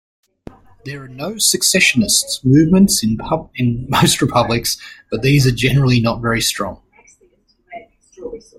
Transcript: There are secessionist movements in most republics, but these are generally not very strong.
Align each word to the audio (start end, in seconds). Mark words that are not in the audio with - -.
There 0.83 1.03
are 1.19 1.37
secessionist 1.37 2.43
movements 2.43 3.03
in 3.03 3.17
most 3.87 4.19
republics, 4.19 4.77
but 5.11 5.21
these 5.21 5.45
are 5.45 5.51
generally 5.51 5.99
not 5.99 6.23
very 6.23 6.41
strong. 6.41 6.81